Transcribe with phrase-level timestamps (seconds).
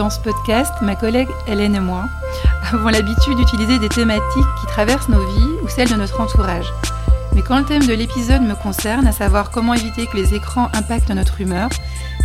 [0.00, 2.06] Dans ce podcast, ma collègue Hélène et moi
[2.72, 6.72] avons l'habitude d'utiliser des thématiques qui traversent nos vies ou celles de notre entourage.
[7.34, 10.70] Mais quand le thème de l'épisode me concerne, à savoir comment éviter que les écrans
[10.72, 11.68] impactent notre humeur,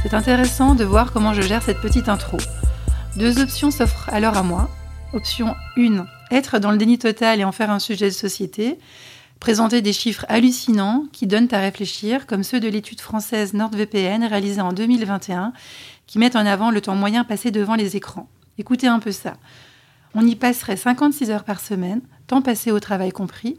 [0.02, 2.38] c'est intéressant de voir comment je gère cette petite intro.
[3.18, 4.70] Deux options s'offrent alors à moi.
[5.12, 8.80] Option 1, être dans le déni total et en faire un sujet de société.
[9.42, 14.62] Présenter des chiffres hallucinants qui donnent à réfléchir, comme ceux de l'étude française NordVPN réalisée
[14.62, 15.52] en 2021,
[16.08, 18.28] qui mettent en avant le temps moyen passé devant les écrans.
[18.58, 19.34] Écoutez un peu ça.
[20.14, 23.58] On y passerait 56 heures par semaine, temps passé au travail compris,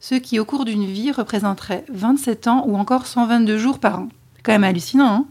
[0.00, 4.08] ce qui au cours d'une vie représenterait 27 ans ou encore 122 jours par an.
[4.36, 5.26] C'est quand même hallucinant, hein?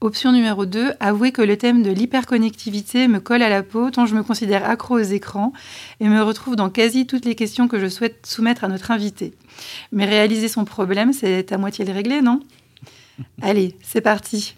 [0.00, 4.04] Option numéro 2, avouer que le thème de l'hyperconnectivité me colle à la peau tant
[4.04, 5.54] je me considère accro aux écrans
[5.98, 9.32] et me retrouve dans quasi toutes les questions que je souhaite soumettre à notre invité.
[9.92, 12.40] Mais réaliser son problème, c'est à moitié le régler, non?
[13.40, 14.56] Allez, c'est parti.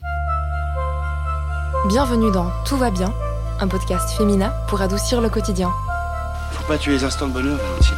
[1.89, 3.15] Bienvenue dans Tout va bien,
[3.61, 5.71] un podcast féminin pour adoucir le quotidien.
[6.51, 7.97] Faut pas tuer les instants de bonheur, Valentine.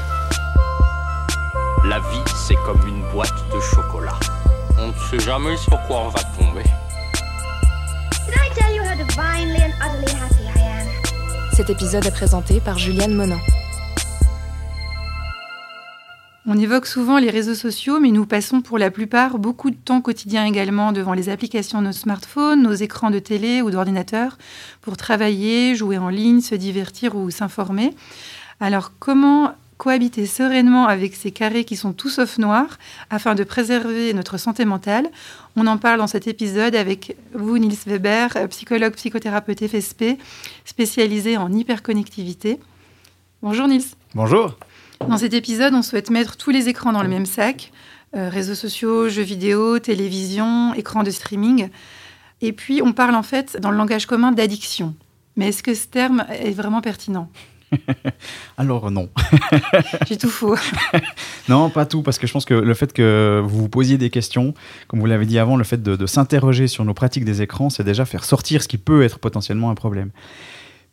[1.85, 4.19] La vie, c'est comme une boîte de chocolat.
[4.79, 6.65] On ne sait jamais sur quoi on va tomber.
[11.55, 13.39] Cet épisode est présenté par Juliane Monin.
[16.51, 20.01] On évoque souvent les réseaux sociaux, mais nous passons pour la plupart beaucoup de temps
[20.01, 24.39] quotidien également devant les applications de nos smartphones, nos écrans de télé ou d'ordinateur
[24.81, 27.95] pour travailler, jouer en ligne, se divertir ou s'informer.
[28.61, 32.79] Alors comment cohabiter sereinement avec ces carrés qui sont tout sauf noirs
[33.11, 35.11] afin de préserver notre santé mentale?
[35.55, 40.17] On en parle dans cet épisode avec vous, Niels Weber, psychologue, psychothérapeute FSP,
[40.65, 42.59] spécialisé en hyperconnectivité.
[43.43, 43.83] Bonjour Niels.
[44.15, 44.57] Bonjour.
[45.07, 47.73] Dans cet épisode, on souhaite mettre tous les écrans dans le même sac.
[48.17, 51.69] Euh, réseaux sociaux, jeux vidéo, télévision, écran de streaming.
[52.41, 54.95] Et puis, on parle en fait dans le langage commun d'addiction.
[55.37, 57.31] Mais est-ce que ce terme est vraiment pertinent?
[58.57, 59.11] Alors non.
[60.09, 60.57] J'ai tout faux.
[61.49, 64.09] non, pas tout, parce que je pense que le fait que vous vous posiez des
[64.09, 64.55] questions,
[64.87, 67.69] comme vous l'avez dit avant, le fait de, de s'interroger sur nos pratiques des écrans,
[67.69, 70.11] c'est déjà faire sortir ce qui peut être potentiellement un problème.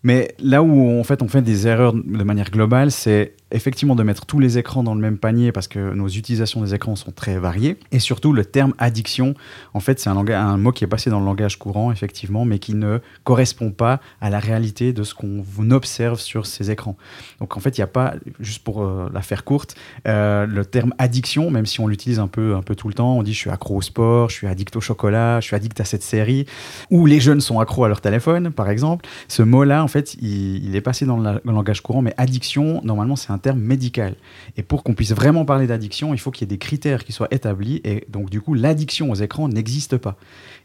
[0.06, 4.04] Mais là où en fait on fait des erreurs de manière globale, c'est effectivement de
[4.04, 7.12] mettre tous les écrans dans le même panier parce que nos utilisations des écrans sont
[7.12, 7.78] très variées.
[7.92, 9.36] Et surtout, le terme addiction,
[9.74, 12.60] en fait, c'est un, un, mot qui est passé dans le langage courant, effectivement, mais
[12.60, 16.98] qui ne correspond pas à la réalité de ce qu'on observe sur ces écrans.
[17.40, 19.76] Donc, en fait, il n'y a pas, juste pour euh, la faire courte,
[20.08, 23.18] euh, le terme addiction, même si on l'utilise un peu, un peu tout le temps,
[23.18, 25.80] on dit je suis accro au sport, je suis addict au chocolat, je suis addict
[25.80, 26.46] à cette série,
[26.90, 29.06] ou les jeunes sont accros à leur téléphone, par exemple.
[29.28, 33.16] Ce mot-là, en fait, il, il, est passé dans le, langage courant, mais addiction, normalement,
[33.16, 34.16] c'est un terme médical.
[34.58, 37.12] Et pour qu'on puisse vraiment parler d'addiction, il faut qu'il y ait des critères qui
[37.12, 37.82] soient établis.
[37.84, 40.16] Et donc, du coup, l'addiction aux écrans n'existe pas.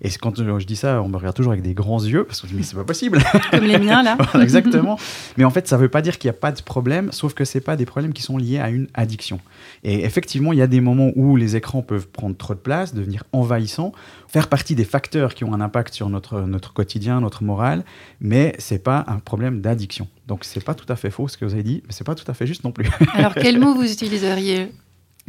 [0.02, 2.46] Et quand je dis ça, on me regarde toujours avec des grands yeux, parce que
[2.46, 3.22] je me dis, mais c'est pas possible.
[3.50, 4.16] Comme les miens, là.
[4.40, 4.98] exactement.
[5.36, 7.44] Mais en fait, ça veut pas dire qu'il n'y a pas de problème, sauf que
[7.44, 9.40] c'est pas des problèmes qui sont liés à une addiction.
[9.84, 12.94] Et effectivement, il y a des moments où les écrans peuvent prendre trop de place,
[12.94, 13.92] devenir envahissants,
[14.28, 17.84] faire partie des facteurs qui ont un impact sur notre, notre quotidien, notre morale,
[18.20, 20.08] mais c'est pas un problème d'addiction.
[20.26, 22.14] Donc c'est pas tout à fait faux ce que vous avez dit, mais c'est pas
[22.14, 22.88] tout à fait juste non plus.
[23.14, 24.70] Alors quel mot vous utiliseriez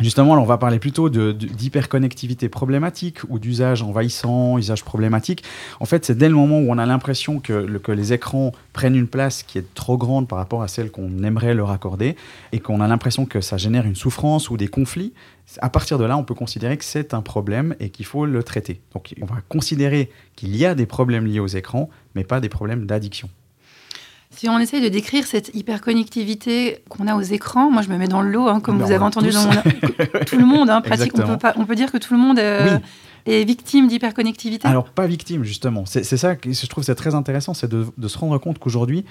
[0.01, 5.43] Justement, on va parler plutôt d'hyperconnectivité problématique ou d'usage envahissant, usage problématique.
[5.79, 8.51] En fait, c'est dès le moment où on a l'impression que, le, que, les écrans
[8.73, 12.15] prennent une place qui est trop grande par rapport à celle qu'on aimerait leur accorder
[12.51, 15.13] et qu'on a l'impression que ça génère une souffrance ou des conflits.
[15.59, 18.41] À partir de là, on peut considérer que c'est un problème et qu'il faut le
[18.41, 18.81] traiter.
[18.93, 22.49] Donc, on va considérer qu'il y a des problèmes liés aux écrans, mais pas des
[22.49, 23.29] problèmes d'addiction.
[24.31, 28.07] Si on essaye de décrire cette hyperconnectivité qu'on a aux écrans, moi je me mets
[28.07, 29.51] dans le lot, hein, comme vous avez entendu dans mon...
[30.25, 32.39] tout le monde, hein, pratique, on peut, pas, on peut dire que tout le monde
[32.39, 32.79] euh,
[33.25, 34.67] est victime d'hyperconnectivité.
[34.67, 38.07] Alors pas victime justement, c'est ça que je trouve c'est très intéressant, c'est de, de,
[38.07, 39.05] se rendre compte qu'aujourd'hui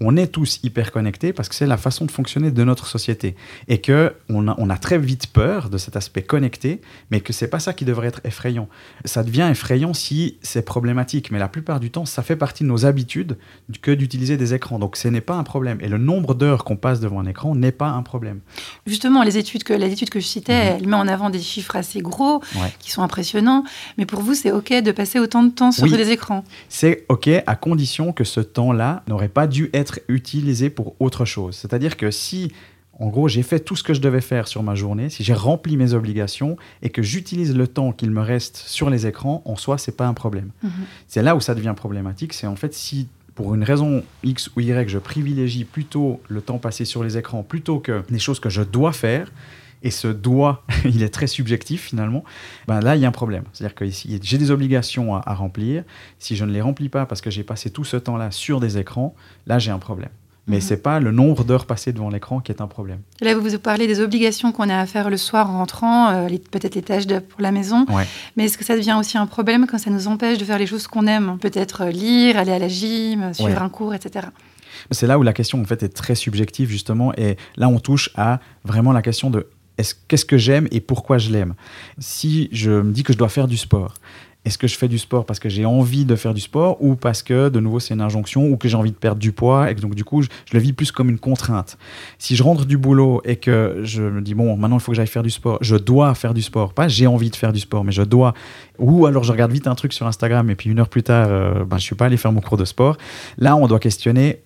[0.00, 3.36] on est tous hyper connectés parce que c'est la façon de fonctionner de notre société
[3.68, 7.32] et que on a, on a, très vite peur de cet aspect connecté, mais que
[7.32, 8.68] c'est pas ça qui devrait être effrayant.
[9.04, 12.68] Ça devient effrayant si c'est problématique, mais la plupart du temps, ça fait partie de
[12.68, 13.38] nos habitudes
[13.82, 14.78] que d'utiliser des écrans.
[14.78, 15.78] Donc ce n'est pas un problème.
[15.80, 18.40] Et le nombre d'heures qu'on passe devant un écran n'est pas un problème.
[18.86, 20.76] Justement, les études que les études que je citais, mm -hmm.
[20.80, 22.72] elle met en avant des chiffres assez gros, ouais.
[22.80, 23.62] qui sont impressionnants.
[23.96, 26.42] Mais pour vous, c'est ok de passer autant de temps sur oui, des écrans?
[26.68, 31.24] C'est ok à condition que ce temps-là n'aurait pas dû être être utilisé pour autre
[31.34, 31.54] chose.
[31.60, 32.40] C'est-à-dire que si,
[33.04, 35.38] en gros, j'ai fait tout ce que je devais faire sur ma journée, si j'ai
[35.48, 36.52] rempli mes obligations
[36.84, 40.08] et que j'utilise le temps qu'il me reste sur les écrans, en soi, c'est pas
[40.12, 40.50] un problème.
[40.62, 40.68] -hmm.
[41.10, 42.32] C'est là où ça devient problématique.
[42.38, 42.98] C'est en fait si
[43.34, 43.90] pour une raison
[44.22, 48.22] X ou Y, je privilégie plutôt le temps passé sur les écrans plutôt que les
[48.26, 49.26] choses que je dois faire,
[49.82, 52.24] et ce doit, il est très subjectif finalement,
[52.66, 53.44] ben là, il y a un problème.
[53.52, 55.84] C'est-à-dire que j'ai des obligations à, à, remplir.
[56.18, 58.78] Si je ne les remplis pas parce que j'ai passé tout ce temps-là sur des
[58.78, 59.14] écrans,
[59.46, 60.10] là, j'ai un problème.
[60.46, 60.62] Mais mm -hmm.
[60.62, 63.00] c'est pas le nombre d'heures passées devant l'écran qui est un problème.
[63.20, 66.28] Là, vous vous parlez des obligations qu'on a à faire le soir en rentrant, euh,
[66.50, 67.86] peut-être les tâches de, pour la maison.
[67.88, 68.06] Ouais.
[68.36, 70.66] Mais est-ce que ça devient aussi un problème quand ça nous empêche de faire les
[70.66, 71.38] choses qu'on aime?
[71.38, 73.68] Peut-être lire, aller à la gym, suivre ouais.
[73.68, 74.28] un cours, etc.
[74.90, 78.10] C'est là où la question en fait est très subjective justement, et là on touche
[78.16, 79.46] à vraiment la question de
[80.08, 81.54] qu'est-ce que j'aime et pourquoi je l'aime?
[81.98, 83.94] Si je me dis que je dois faire du sport,
[84.44, 86.96] est-ce que je fais du sport parce que j'ai envie de faire du sport ou
[86.96, 89.70] parce que, de nouveau, c'est une injonction ou que j'ai envie de perdre du poids
[89.70, 91.78] et que donc, du coup, je, le vis plus comme une contrainte?
[92.18, 94.96] Si je rentre du boulot et que je me dis, bon, maintenant, il faut que
[94.96, 96.74] j'aille faire du sport, je dois faire du sport.
[96.74, 98.34] Pas j'ai envie de faire du sport, mais je dois.
[98.78, 101.28] Ou alors, je regarde vite un truc sur Instagram et puis une heure plus tard,
[101.30, 102.98] euh, ben, je suis pas allé faire mon cours de sport.
[103.38, 104.42] Là, on doit questionner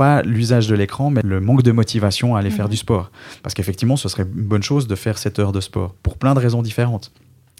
[0.00, 2.52] pas l'usage de l'écran, mais le manque de motivation à aller mmh.
[2.52, 3.10] faire du sport.
[3.42, 6.32] Parce qu'effectivement, ce serait une bonne chose de faire cette heure de sport, pour plein
[6.32, 7.12] de raisons différentes.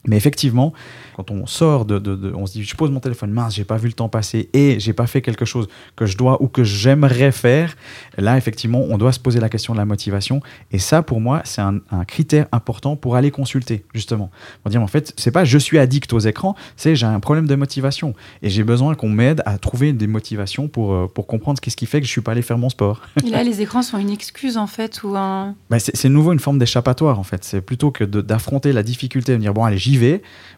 [0.06, 0.72] Mais effectivement,
[1.16, 3.64] quand on sort de, de, de, on se dit, je pose mon téléphone, mince, j'ai
[3.64, 6.48] pas vu le temps passer et j'ai pas fait quelque chose que je dois ou
[6.48, 7.76] que j'aimerais faire.
[8.16, 10.40] Là, effectivement, on doit se poser la question de la motivation.
[10.72, 14.30] Et ça, pour moi, c'est un, un, critère important pour aller consulter, justement.
[14.62, 17.46] Pour dire, en fait, c'est pas je suis addict aux écrans, c'est j'ai un problème
[17.46, 21.76] de motivation et j'ai besoin qu'on m'aide à trouver des motivations pour, pour comprendre qu'est-ce
[21.76, 23.02] qui fait que je suis pas allé faire mon sport.
[23.24, 25.54] Et là, les écrans sont une excuse, en fait, ou un.
[25.68, 27.44] Ben, c'est nouveau une forme d'échappatoire, en fait.
[27.44, 29.78] C'est plutôt que d'affronter la difficulté, de dire, bon, allez,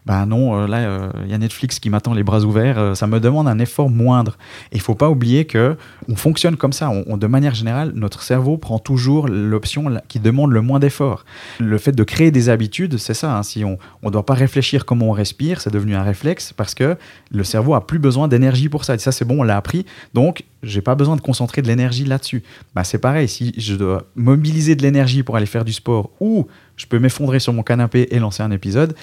[0.05, 2.77] Ben non, euh, là, il euh, y a Netflix qui m'attend les bras ouverts.
[2.77, 4.37] Euh, ça me demande un effort moindre.
[4.71, 5.77] Et il faut pas oublier que
[6.09, 6.89] on fonctionne comme ça.
[6.89, 11.23] On, on, de manière générale, notre cerveau prend toujours l'option qui demande le moins d'effort.
[11.59, 13.37] Le fait de créer des habitudes, c'est ça.
[13.37, 16.75] Hein, si on ne doit pas réfléchir comment on respire, c'est devenu un réflexe parce
[16.75, 16.97] que
[17.31, 18.95] le cerveau a plus besoin d'énergie pour ça.
[18.95, 19.85] Et ça, c'est bon, on l'a appris.
[20.13, 22.43] Donc, j'ai pas besoin de concentrer de l'énergie là-dessus.
[22.75, 23.27] Ben, c'est pareil.
[23.27, 26.47] Si je dois mobiliser de l'énergie pour aller faire du sport ou
[26.77, 28.95] je peux m'effondrer sur mon canapé et lancer un épisode,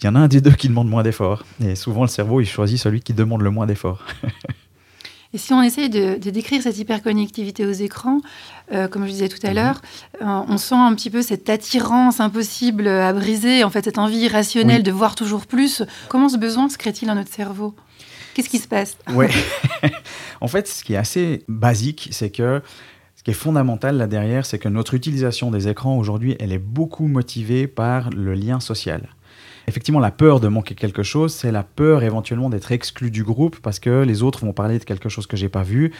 [0.00, 1.44] il y en a un des deux qui demande moins d'efforts.
[1.64, 4.04] Et souvent, le cerveau, il choisit celui qui demande le moins d'efforts.
[5.32, 8.20] et si on essaye de, de, décrire cette hyperconnectivité aux écrans,
[8.72, 9.80] euh, comme je disais tout à l'heure,
[10.20, 10.24] mmh.
[10.24, 14.18] euh, on sent un petit peu cette attirance impossible à briser, en fait, cette envie
[14.18, 14.82] irrationnelle oui.
[14.82, 15.82] de voir toujours plus.
[16.08, 17.74] Comment ce besoin se crée-t-il dans notre cerveau?
[18.34, 18.96] Qu'est-ce qui se passe?
[19.10, 19.30] Ouais.
[20.40, 22.62] en fait, ce qui est assez basique, c'est que
[23.22, 26.58] ce qui est fondamental là derrière, c'est que notre utilisation des écrans aujourd'hui, elle est
[26.58, 29.10] beaucoup motivée par le lien social.
[29.68, 33.60] Effectivement, la peur de manquer quelque chose, c'est la peur éventuellement d'être exclu du groupe
[33.62, 35.92] parce que les autres vont parler de quelque chose que j'ai pas vu.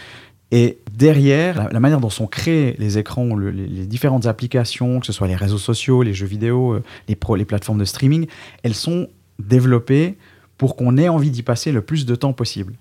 [0.51, 5.07] Et derrière, la, manière dont sont créés les écrans, le, les, les, différentes applications, que
[5.07, 8.27] ce soit les réseaux sociaux, les jeux vidéo, les, pro, les plateformes de streaming,
[8.65, 9.07] elles sont
[9.39, 10.17] développées
[10.59, 12.75] pour qu'on ait envie d'y passer le plus de temps possible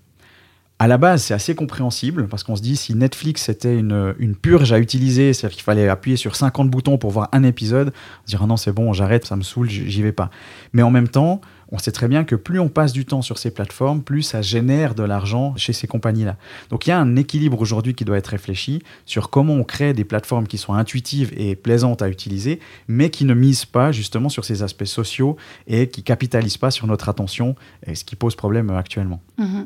[0.81, 4.35] à la base, c'est assez compréhensible parce qu'on se dit si Netflix était une, une
[4.35, 8.25] purge à utiliser, c'est-à-dire qu'il fallait appuyer sur 50 boutons pour voir un épisode, on
[8.25, 10.31] se dire ah non, c'est bon, j'arrête, ça me saoule, j'y vais pas.
[10.73, 11.39] Mais en même temps,
[11.71, 14.41] on sait très bien que plus on passe du temps sur ces plateformes, plus ça
[14.41, 16.35] génère de l'argent chez ces compagnies-là.
[16.69, 19.93] Donc il y a un équilibre aujourd'hui qui doit être réfléchi sur comment on crée
[19.93, 24.29] des plateformes qui sont intuitives et plaisantes à utiliser, mais qui ne misent pas justement
[24.29, 25.37] sur ces aspects sociaux
[25.67, 27.55] et qui capitalisent pas sur notre attention,
[27.93, 29.21] ce qui pose problème actuellement.
[29.37, 29.61] Mmh.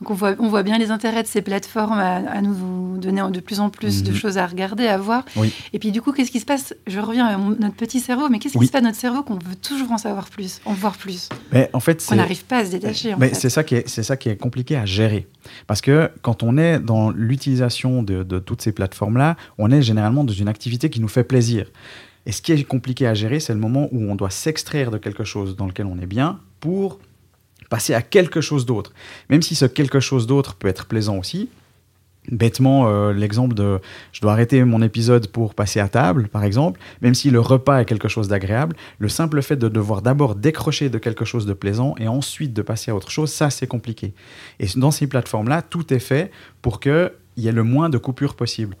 [0.00, 3.20] Donc on voit, on voit bien les intérêts de ces plateformes à, à nous donner
[3.32, 4.06] de plus en plus mmh.
[4.06, 5.24] de choses à regarder, à voir.
[5.34, 5.52] Oui.
[5.72, 6.72] Et puis du coup, qu'est-ce qui se passe?
[6.86, 8.66] Je reviens à notre petit cerveau, mais qu'est-ce qui oui.
[8.66, 11.28] se passe à notre cerveau qu'on veut toujours en savoir plus, en voir plus?
[11.52, 13.14] Mais en fait, On n'arrive pas à se détacher.
[13.18, 15.26] Mais c'est ça, qui est, ça qui est compliqué à gérer.
[15.66, 20.22] Parce que quand on est dans l'utilisation de, de toutes ces plateformes-là, on est généralement
[20.22, 21.66] dans une activité qui nous fait plaisir.
[22.26, 24.98] Et ce qui est compliqué à gérer, c'est le moment où on doit s'extraire de
[24.98, 26.98] quelque chose dans lequel on est bien pour
[27.68, 28.92] passer à quelque chose d'autre.
[29.30, 31.48] Même si ce quelque chose d'autre peut être plaisant aussi.
[32.30, 33.80] Bêtement, euh, l'exemple de
[34.12, 37.80] je dois arrêter mon épisode pour passer à table, par exemple, même si le repas
[37.80, 41.54] est quelque chose d'agréable, le simple fait de devoir d'abord décrocher de quelque chose de
[41.54, 44.12] plaisant et ensuite de passer à autre chose, ça c'est compliqué.
[44.60, 48.34] Et dans ces plateformes-là, tout est fait pour qu'il y ait le moins de coupures
[48.34, 48.76] possible.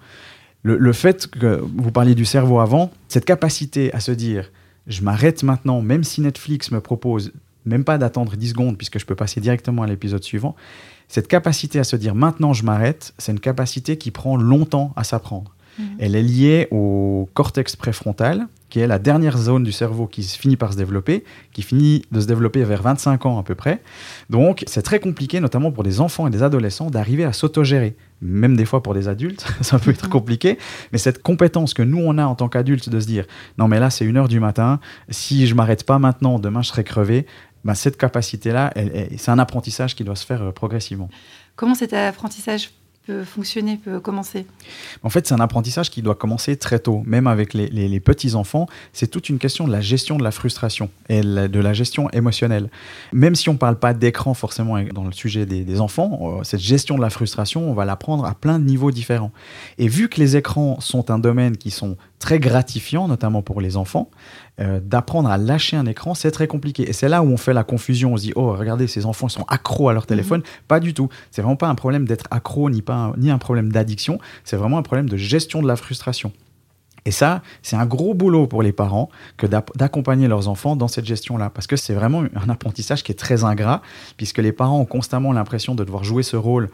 [0.62, 4.50] Le, le fait que vous parliez du cerveau avant, cette capacité à se dire
[4.88, 7.32] je m'arrête maintenant, même si Netflix me propose
[7.68, 10.56] même pas d'attendre 10 secondes puisque je peux passer directement à l'épisode suivant.
[11.08, 15.04] Cette capacité à se dire maintenant je m'arrête, c'est une capacité qui prend longtemps à
[15.04, 15.54] s'apprendre.
[15.78, 15.82] Mmh.
[16.00, 20.56] Elle est liée au cortex préfrontal, qui est la dernière zone du cerveau qui finit
[20.56, 23.80] par se développer, qui finit de se développer vers 25 ans à peu près.
[24.28, 27.96] Donc c'est très compliqué, notamment pour des enfants et des adolescents, d'arriver à s'autogérer.
[28.20, 30.58] Même des fois pour des adultes, ça peut être compliqué,
[30.92, 33.26] mais cette compétence que nous on a en tant qu'adultes de se dire
[33.58, 36.68] non mais là c'est une heure du matin, si je m'arrête pas maintenant, demain je
[36.68, 37.26] serai crevé,
[37.64, 38.72] ben, cette capacité-là,
[39.16, 41.08] c'est un apprentissage qui doit se faire euh, progressivement.
[41.56, 42.70] Comment cet apprentissage
[43.06, 44.44] peut fonctionner, peut commencer?
[45.02, 48.00] En fait, c'est un apprentissage qui doit commencer très tôt, même avec les, les- les
[48.00, 48.66] petits-enfants.
[48.92, 52.68] C'est toute une question de la gestion de la frustration et de la gestion émotionnelle.
[53.14, 56.44] Même si on ne parle pas d'écran forcément dans le sujet des, des enfants, euh,
[56.44, 59.32] cette gestion de la frustration, on va l'apprendre à plein de niveaux différents.
[59.78, 63.78] Et vu que les écrans sont un domaine qui sont très gratifiants, notamment pour les
[63.78, 64.10] enfants,
[64.60, 66.88] euh, d'apprendre à lâcher un écran, c'est très compliqué.
[66.88, 68.14] Et c'est là où on fait la confusion.
[68.14, 70.42] On se dit, oh, regardez, ces enfants sont accros à leur téléphone.
[70.66, 71.08] Pas du tout.
[71.30, 74.18] C'est vraiment pas un problème d'être accro, ni, pas un, ni un problème d'addiction.
[74.44, 76.32] C'est vraiment un problème de gestion de la frustration.
[77.04, 81.06] Et ça, c'est un gros boulot pour les parents que d'accompagner leurs enfants dans cette
[81.06, 81.48] gestion-là.
[81.48, 83.80] Parce que c'est vraiment un apprentissage qui est très ingrat,
[84.18, 86.68] puisque les parents ont constamment l'impression de devoir jouer ce rôle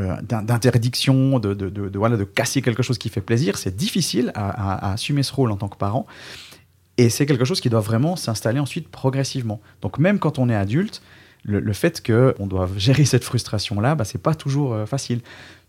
[0.00, 3.58] euh, d'in- d'interdiction, de, de, de- de- voilà, de casser quelque chose qui fait plaisir.
[3.58, 6.06] C'est difficile à, à- à assumer ce rôle en tant que parent.
[6.98, 9.60] Et c'est quelque chose qui doit vraiment s'installer ensuite progressivement.
[9.80, 11.02] Donc même quand on est adulte,
[11.44, 15.20] le, le fait qu'on doit gérer cette frustration-là, bah, c'est pas toujours euh, facile.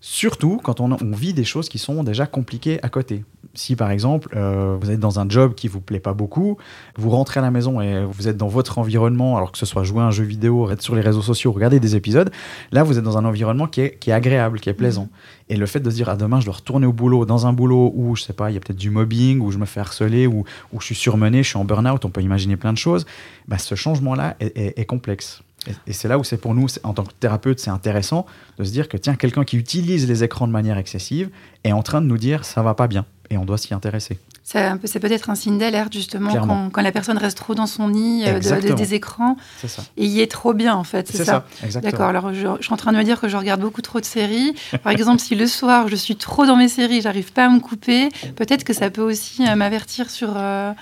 [0.06, 3.24] Surtout quand on, on vit des choses qui sont déjà compliquées à côté.
[3.54, 6.58] Si par exemple, euh, vous êtes dans un job qui vous plaît pas beaucoup,
[6.98, 9.84] vous rentrez à la maison et vous êtes dans votre environnement, alors que ce soit
[9.86, 12.32] jouer à un jeu vidéo, être sur les réseaux sociaux, regarder des épisodes,
[12.74, 15.08] là vous êtes dans un environnement qui est, qui est agréable, qui est plaisant.
[15.48, 17.54] Et le fait de se dire, ah, demain je dois retourner au boulot, dans un
[17.54, 19.80] boulot où, je sais pas, il y a peut-être du mobbing, où je me fais
[19.80, 20.44] harceler, où,
[20.74, 23.06] où je suis surmené, je suis en burn-out, on peut imaginer plein de choses,
[23.48, 25.44] bah, ce changement-là est, est- est complexe.
[25.66, 28.26] Et, et c'est là où c'est pour nous, en tant que thérapeute, c'est intéressant
[28.58, 31.30] de se dire que tiens, quelqu'un qui utilise les écrans de manière excessive
[31.64, 34.20] est en train de nous dire ça va pas bien et on doit s'y intéresser.
[34.44, 38.26] C'est peut-être un signe d'alerte, justement, quand, quand la personne reste trop dans son nid
[38.28, 39.84] euh, de- des écrans ça.
[39.96, 41.08] et y est trop bien, en fait.
[41.10, 41.46] C'est ça.
[41.64, 41.92] exactement.
[41.92, 44.02] D'accord, alors je, je suis en train de me dire que je regarde beaucoup trop
[44.02, 44.54] de séries.
[44.84, 47.62] Par exemple, si le soir je suis trop dans mes séries, j'arrive pas à me
[47.62, 50.74] couper, peut-être que ça peut aussi euh, m'avertir sur euh,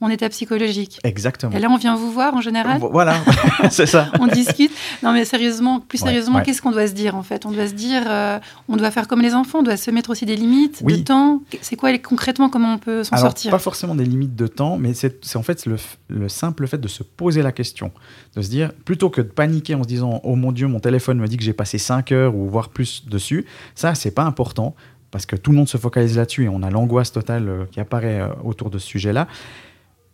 [0.00, 1.00] mon état psychologique.
[1.02, 1.52] Exactement.
[1.52, 3.16] Et là, on vient vous voir en général, Vo- Voilà,
[3.70, 4.12] c'est ça.
[4.20, 4.70] on discute.
[5.02, 6.42] Non, mais sérieusement, plus sérieusement, ouais.
[6.44, 7.46] qu'est-ce qu'on doit se dire en fait?
[7.46, 8.38] On doit se dire, euh,
[8.68, 10.98] on doit faire comme les enfants, on doit se mettre aussi des limites Oui.
[10.98, 11.42] de temps.
[11.62, 13.50] C'est quoi concrètement comment on peut s'en sortir?
[13.50, 15.76] pas forcément des limites de temps, mais c'est en fait le,
[16.08, 17.90] le simple fait de se poser la question.
[18.36, 21.18] De se dire, plutôt que de paniquer en se disant Oh mon Dieu, mon téléphone
[21.18, 24.76] me dit que j'ai passé 5 heures ou voire plus dessus, ça, c'est pas important
[25.10, 27.80] parce que tout le monde se focalise là-dessus et on a l'angoisse totale euh, qui
[27.80, 29.26] apparaît euh, autour de ce sujet-là.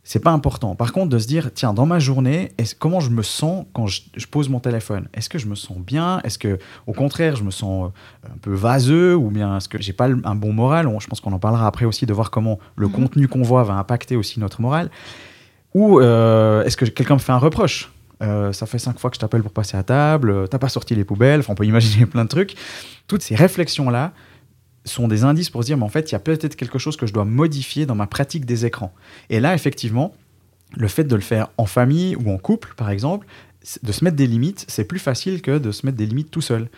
[0.06, 0.74] C'est pas important.
[0.74, 4.02] Par contre, de se dire, tiens, dans ma journée, comment je me sens quand je,
[4.14, 5.08] je pose mon téléphone?
[5.14, 6.20] Est-ce que je me sens bien?
[6.24, 7.86] Est-ce que, au contraire, je me sens
[8.24, 10.86] euh, un peu vaseux Ou bien est-ce que j'ai pas un bon moral?
[11.00, 12.92] Je pense qu'on en parlera après aussi de voir comment le Mhm.
[12.92, 14.90] contenu qu'on voit va impacter aussi notre morale.
[15.74, 17.90] Ou euh, est-ce que quelqu'un me fait un reproche?
[18.22, 20.94] Euh, ça fait cinq fois que je t'appelle pour passer à table, t'as pas sorti
[20.94, 22.54] les poubelles, enfin, on peut imaginer plein de trucs.
[23.08, 24.12] Toutes ces réflexions-là
[24.84, 26.96] sont des indices pour se dire, mais en fait, il y a peut-être quelque chose
[26.96, 28.92] que je dois modifier dans ma pratique des écrans.
[29.30, 30.14] Et là, effectivement,
[30.76, 33.26] le fait de le faire en famille ou en couple, par exemple,
[33.82, 36.42] de se mettre des limites, c'est plus facile que de se mettre des limites tout
[36.42, 36.68] seul.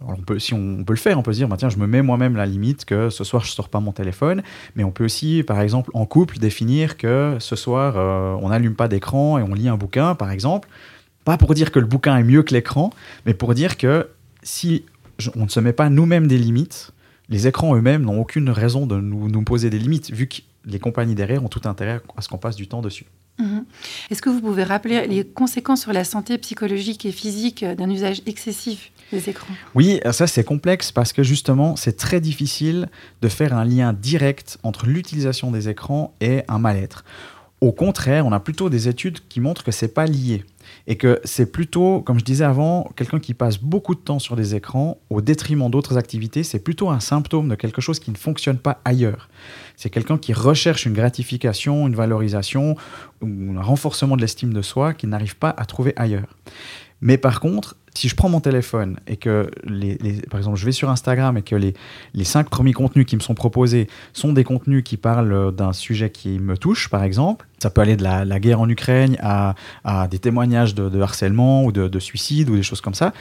[0.00, 1.86] On peut, si on, peut le faire, on peut se dire, bah, tiens, je me
[1.86, 4.42] mets moi-même la limite que ce soir, je sors pas mon téléphone.
[4.76, 8.74] Mais on peut aussi, par exemple, en couple, définir que ce soir, euh, on n'allume
[8.74, 10.68] pas d'écran et on lit un bouquin, par exemple.
[11.24, 12.90] Pas pour dire que le bouquin est mieux que l'écran,
[13.24, 14.08] mais pour dire que
[14.42, 14.84] si
[15.34, 16.92] on ne se met pas nous-mêmes des limites,
[17.28, 20.78] les écrans eux-mêmes n'ont aucune raison de nous, nous poser des limites, vu que les
[20.78, 23.06] compagnies derrière ont tout intérêt à ce qu'on passe du temps dessus.
[23.38, 23.64] Mhm.
[24.10, 28.22] Est-ce que vous pouvez rappeler les conséquences sur la santé psychologique et physique d'un usage
[28.26, 29.52] excessif des écrans?
[29.74, 32.88] Oui, ça c'est complexe parce que justement, c'est très difficile
[33.20, 37.04] de faire un lien direct entre l'utilisation des écrans et un mal-être.
[37.60, 40.44] Au contraire, on a plutôt des études qui montrent que c'est pas lié
[40.86, 44.36] et que c'est plutôt, comme je disais avant, quelqu'un qui passe beaucoup de temps sur
[44.36, 48.16] des écrans au détriment d'autres activités, c'est plutôt un symptôme de quelque chose qui ne
[48.16, 49.28] fonctionne pas ailleurs.
[49.76, 52.76] C'est quelqu'un qui recherche une gratification, une valorisation
[53.20, 53.26] ou
[53.56, 56.36] un renforcement de l'estime de soi qu'il n'arrive pas à trouver ailleurs.
[57.00, 59.50] Mais par contre, si je prends mon téléphone et que,
[60.30, 61.74] par exemple, je vais sur Instagram et que les,
[62.24, 66.10] cinq premiers contenus qui me sont proposés sont des contenus qui parlent euh, d'un sujet
[66.10, 69.54] qui me touche, par exemple, ça peut aller de la, guerre en Ukraine à,
[70.10, 73.12] des témoignages de, harcèlement ou de, de suicide ou des choses comme ça,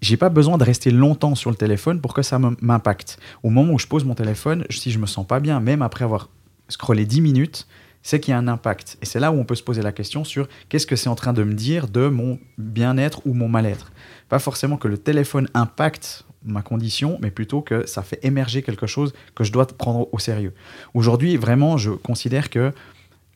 [0.00, 3.18] j'ai pas besoin de rester longtemps sur le téléphone pour que ça m'impacte.
[3.42, 6.04] Au moment où je pose mon téléphone, si je me sens pas bien, même après
[6.04, 6.28] avoir
[6.68, 7.68] scrollé 10 minutes,
[8.02, 8.98] c'est qu'il y a un impact.
[9.02, 11.14] Et c'est là où on peut se poser la question sur qu'est-ce que c'est en
[11.14, 13.92] train de me dire de mon bien-être ou mon mal-être.
[14.28, 18.86] Pas forcément que le téléphone impacte ma condition, mais plutôt que ça fait émerger quelque
[18.86, 20.54] chose que je dois prendre au sérieux.
[20.94, 22.72] Aujourd'hui, vraiment, je considère que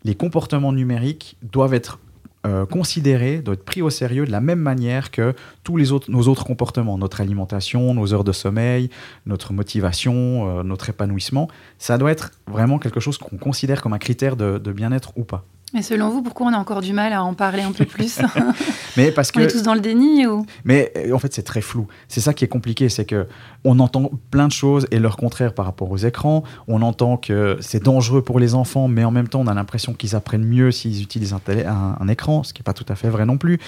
[0.04, 1.98] les comportements numériques doivent être
[2.46, 5.34] euh, considérés, doivent être pris au sérieux de la même manière que
[5.64, 8.88] tous les autres, nos autres comportements, notre alimentation, nos heures de sommeil,
[9.26, 11.48] notre motivation, euh, notre épanouissement.
[11.78, 15.44] Ça doit être vraiment quelque chose qu'on considère comme un critère de bien-être ou pas.
[15.74, 18.20] Mais selon vous, pourquoi on a encore du mal à en parler un peu plus
[18.96, 21.42] Mais parce que On est tous dans le déni ou Mais euh, en fait, c'est
[21.42, 21.88] très flou.
[22.08, 23.26] C'est ça qui est compliqué, c'est que
[23.64, 26.44] on entend plein de choses et leur contraire par rapport aux écrans.
[26.68, 29.92] On entend que c'est dangereux pour les enfants, mais en même temps, on a l'impression
[29.92, 32.86] qu'ils apprennent mieux s'ils utilisent un, télé- un- un écran, ce qui n'est pas tout
[32.88, 33.58] à fait vrai non plus.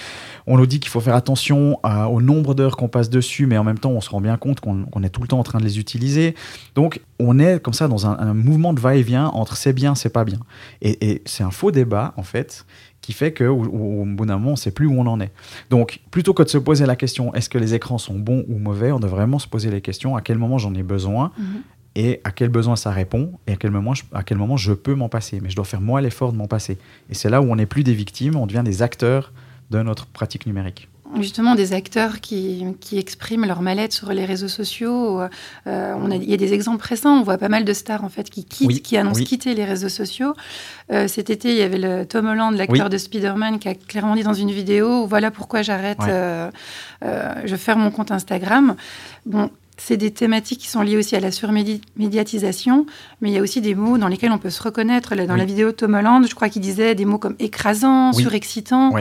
[0.47, 3.57] On nous dit qu'il faut faire attention à- au nombre d'heures qu'on passe dessus, mais
[3.57, 5.43] en même temps, on se rend bien compte qu'on qu'on est tout le temps en
[5.43, 6.33] train de les utiliser.
[6.75, 10.09] Donc, on est comme ça dans un, un mouvement de va-et-vient entre c'est bien, c'est
[10.09, 10.39] pas bien.
[10.81, 12.65] Et, et c'est un faux débat, en fait,
[13.01, 15.19] qui fait qu'au au, au bout d'un moment, on ne sait plus où on en
[15.19, 15.31] est.
[15.69, 18.57] Donc, plutôt que de se poser la question est-ce que les écrans sont bons ou
[18.57, 21.61] mauvais, on doit vraiment se poser les questions à quel moment j'en ai besoin Mhm.
[21.95, 24.73] et à quel besoin ça répond et à quel moment je, à quel moment je
[24.73, 25.39] peux m'en passer.
[25.41, 26.77] Mais je dois faire moi l'effort de m'en passer.
[27.09, 29.31] Et c'est là où on n'est plus des victimes, on devient des acteurs
[29.71, 30.88] de notre pratique numérique.
[31.19, 35.21] Justement des acteurs qui, qui expriment leur mal-être sur les réseaux sociaux.
[35.21, 38.03] Euh, on a, il y a des exemples récents, on voit pas mal de stars
[38.03, 39.25] en fait qui quittent, Oui, qui annoncent oui.
[39.25, 40.33] quitter les réseaux sociaux.
[40.91, 42.89] Euh, cet été, il y avait le Tom Holland, l'acteur Oui.
[42.91, 46.07] de Spider-Man, qui a clairement dit dans une vidéo voilà pourquoi j'arrête, Ouais.
[46.09, 46.49] euh,
[47.03, 48.75] euh, je ferme mon compte Instagram.
[49.25, 49.49] Bon.
[49.81, 52.85] C'est des thématiques qui sont liées aussi à la surmédiatisation,
[53.21, 55.15] mais il y a aussi des mots dans lesquels on peut se reconnaître.
[55.15, 55.39] Dans Oui.
[55.39, 58.21] la vidéo de Tom Holland, je crois qu'il disait des mots comme écrasant, Oui.
[58.23, 58.91] surexcitant.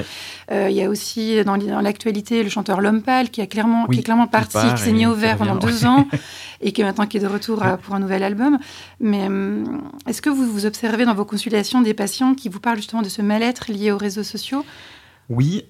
[0.51, 4.01] Euh, il y a aussi dans, l'actualité le chanteur Lompal qui, a clairement, Oui, qui
[4.01, 6.07] est clairement parti, part qui s'est mis au vert pendant deux ans
[6.61, 8.59] et qui maintenant qui est de retour à- pour un nouvel album.
[9.01, 12.77] Mais hum, est-ce que vous, vous observez dans vos consultations des patients qui vous parlent
[12.79, 14.65] justement de ce mal-être lié aux réseaux sociaux?
[15.29, 15.65] Oui,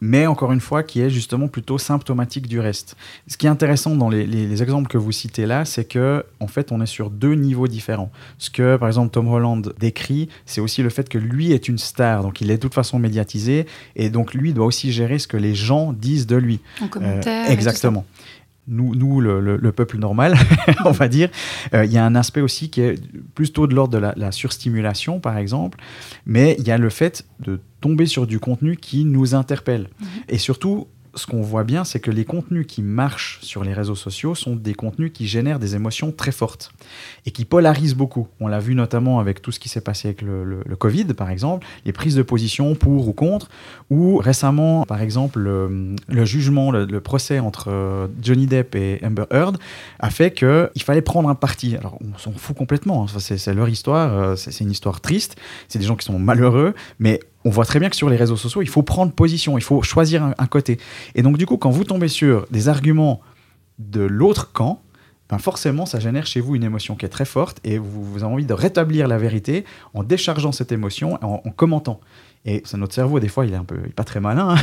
[0.00, 2.96] mais encore une fois, qui est justement plutôt symptomatique du reste.
[3.26, 6.24] Ce qui est intéressant dans les, les- les exemples que vous citez là, c'est que
[6.40, 8.10] en fait, on est sur deux niveaux différents.
[8.38, 11.78] Ce que, par exemple, Tom Holland décrit, c'est aussi le fait que lui est une
[11.78, 15.26] star, donc il est de toute façon médiatisé, et donc lui doit aussi gérer ce
[15.26, 16.60] que les gens disent de lui.
[16.80, 18.04] en Euh, commentaire et ça exactement.
[18.68, 20.34] Nous, nous le, le- le peuple normal,
[20.84, 21.30] on va dire,
[21.74, 23.00] euh, il y a un aspect aussi qui est
[23.34, 25.78] plutôt de l'ordre de la, la surstimulation, par exemple,
[26.26, 29.88] mais il y a le fait de tomber sur du contenu qui nous interpelle.
[30.00, 30.06] Mhm.
[30.28, 30.86] Et surtout,
[31.18, 34.56] ce qu'on voit bien, c'est que les contenus qui marchent sur les réseaux sociaux sont
[34.56, 36.72] des contenus qui génèrent des émotions très fortes
[37.26, 38.28] et qui polarisent beaucoup.
[38.40, 41.66] On l'a vu notamment avec tout ce qui s'est passé avec le, Covid, par exemple,
[41.84, 43.48] les prises de position pour ou contre,
[43.90, 49.58] ou récemment, par exemple, le, jugement, le, procès entre euh, Johnny Depp et Amber Heard
[49.98, 51.76] a fait qu'il fallait prendre un parti.
[51.76, 53.18] Alors, on s'en fout complètement, hein.
[53.18, 55.36] C'est leur histoire, euh, c'est une histoire triste,
[55.68, 58.36] c'est des gens qui sont malheureux, mais on voit très bien que sur les réseaux
[58.36, 60.78] sociaux, il faut prendre position, il faut choisir un, côté.
[61.14, 63.20] Et donc, du coup, quand vous tombez sur des arguments
[63.78, 64.82] de l'autre camp,
[65.30, 68.24] ben forcément, ça génère chez vous une émotion qui est très forte et vous, vous
[68.24, 72.00] avez envie de rétablir la vérité en déchargeant cette émotion, en, en commentant.
[72.44, 74.56] Et notre cerveau, des fois, il est un peu pas très malin,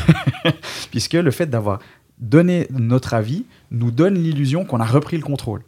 [0.92, 1.80] puisque le fait d'avoir
[2.18, 5.62] donné notre avis nous donne l'illusion qu'on a repris le contrôle.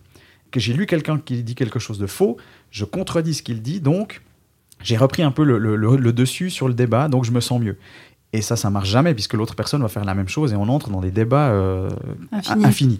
[0.51, 2.37] Que j'ai lu quelqu'un qui dit quelque chose de faux,
[2.71, 4.21] je contredis ce qu'il dit, donc
[4.83, 7.39] j'ai repris un peu le, le- le- le dessus sur le débat, donc je me
[7.41, 7.77] sens mieux.
[8.33, 10.63] Et ça, ça marche jamais, puisque l'autre personne va faire la même chose et on
[10.67, 11.89] entre dans des débats euh,
[12.33, 12.65] Infini.
[12.65, 12.99] infinis.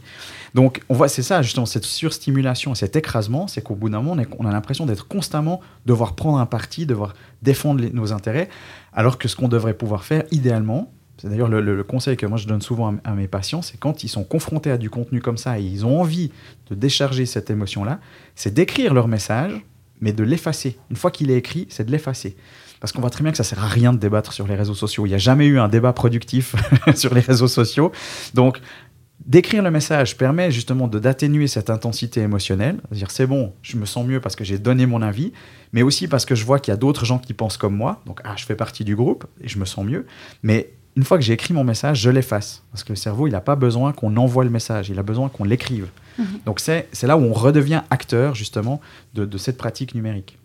[0.56, 4.14] Donc, on voit, c'est ça, justement, cette surstimulation, cet écrasement, c'est qu'au bout d'un moment,
[4.14, 8.14] on, est- on a l'impression d'être constamment, devoir prendre un parti, devoir défendre les- nos
[8.14, 8.48] intérêts,
[8.94, 12.26] alors que ce qu'on devrait pouvoir faire, idéalement, c'est d'ailleurs le, le- le conseil que
[12.26, 14.90] moi je donne souvent à, à mes patients, c'est quand ils sont confrontés à du
[14.90, 16.32] contenu comme ça et ils ont envie
[16.70, 18.00] de décharger cette émotion-là,
[18.36, 19.52] c'est d'écrire leur message,
[20.02, 20.78] mais de l'effacer.
[20.90, 22.36] Une fois qu'il est écrit, c'est de l'effacer.
[22.80, 24.76] Parce qu'on voit très bien que ça sert à rien de débattre sur les réseaux
[24.76, 25.06] sociaux.
[25.06, 26.56] Il n'y a jamais eu un débat productif
[26.96, 27.92] sur les réseaux sociaux.
[28.34, 28.60] Donc,
[29.26, 32.80] d'écrire le message permet justement de d'atténuer cette intensité émotionnelle.
[32.90, 35.34] C'est-à-dire, c'est bon, je me sens mieux parce que j'ai donné mon avis,
[35.74, 38.02] mais aussi parce que je vois qu'il y a d'autres gens qui pensent comme moi.
[38.06, 40.06] Donc, ah, je fais partie du groupe et je me sens mieux.
[40.44, 42.64] Mais une fois que j'ai écrit mon message, je l'efface.
[42.72, 45.30] Parce que le cerveau, il n'a pas besoin qu'on envoie le message, il a besoin
[45.30, 45.88] qu'on l'écrive.
[46.18, 46.26] Mhm.
[46.46, 48.82] Donc, c'est c'est là où on redevient acteur justement
[49.14, 50.38] de, de cette pratique numérique.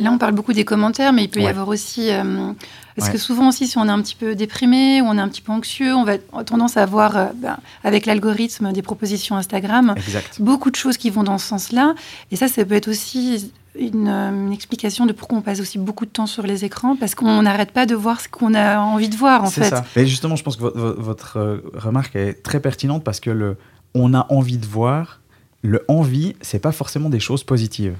[0.00, 2.10] Là, on parle beaucoup des commentaires, mais il peut y avoir aussi.
[2.10, 2.52] euh,
[2.96, 3.12] parce Ouais.
[3.14, 5.40] que souvent aussi, si on est un petit peu déprimé ou on est un petit
[5.40, 10.40] peu anxieux, on va tendance à avoir, euh, ben, avec l'algorithme des propositions Instagram, Exact.
[10.40, 11.94] beaucoup de choses qui vont dans ce sens-là.
[12.32, 15.78] Et ça, ça peut être aussi une, euh, une explication de pourquoi on passe aussi
[15.78, 18.78] beaucoup de temps sur les écrans, parce qu'on n'arrête pas de voir ce qu'on a
[18.80, 19.70] envie de voir, en C'est fait.
[19.70, 19.84] ça.
[19.94, 23.56] Mais justement, je pense que vo- vo- votre remarque est très pertinente parce que le
[23.94, 25.20] on a envie de voir,
[25.62, 27.94] le envie, c'est pas forcément des choses positives.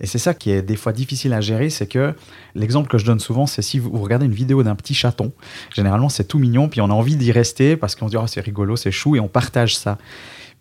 [0.00, 2.14] Et c'est ça qui est des fois difficile à gérer, c'est que
[2.54, 5.32] l'exemple que je donne souvent, c'est si vous regardez une vidéo d'un petit chaton,
[5.74, 8.26] généralement c'est tout mignon, puis on a envie d'y rester parce qu'on se dit oh,
[8.26, 9.98] c'est rigolo, c'est chou, et on partage ça.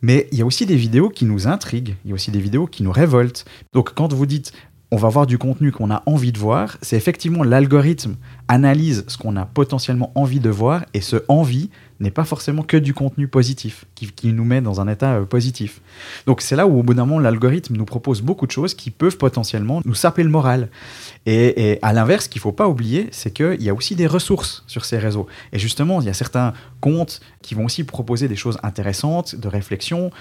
[0.02, 2.42] Mais il y a aussi des vidéos qui nous intriguent, il y a aussi des
[2.42, 3.46] vidéos qui nous révoltent.
[3.74, 4.52] Donc quand vous dites
[4.94, 6.78] on va voir du contenu qu'on a envie de voir.
[6.84, 8.16] C'est effectivement l'algorithme
[8.48, 12.78] analyse ce qu'on a potentiellement envie de voir et ce envie n'est pas forcément que
[12.78, 15.82] du contenu positif, qui, nous met dans un état euh, positif.
[16.26, 18.92] Donc c'est là où au bout d'un moment l'algorithme nous propose beaucoup de choses qui
[18.92, 20.70] peuvent potentiellement nous saper le moral.
[21.26, 23.96] Et, et à l'inverse, ce qu'il ne faut pas oublier, c'est qu'il y a aussi
[23.96, 25.28] des ressources sur ces réseaux.
[25.52, 29.48] Et justement, il y a certains comptes qui vont aussi proposer des choses intéressantes, de
[29.48, 30.12] réflexion.